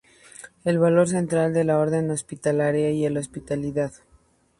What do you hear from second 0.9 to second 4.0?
central de la Orden Hospitalaria es la hospitalidad.